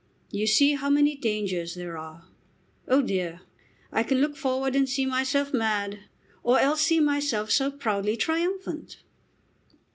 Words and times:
You 0.31 0.47
see 0.47 0.73
how 0.73 0.89
many 0.89 1.15
dangers 1.15 1.75
there 1.75 1.95
are. 1.95 2.25
Oh 2.87 3.03
dear! 3.03 3.41
I 3.91 4.01
can 4.01 4.17
look 4.17 4.35
forward 4.35 4.75
and 4.75 4.89
see 4.89 5.05
myself 5.05 5.53
mad, 5.53 5.99
or 6.41 6.59
else 6.59 6.81
see 6.81 6.99
myself 6.99 7.51
so 7.51 7.69
proudly 7.69 8.17
triumphant!" 8.17 9.03